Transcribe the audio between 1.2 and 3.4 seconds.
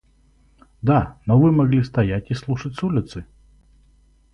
но вы могли стоять и слушать с улицы.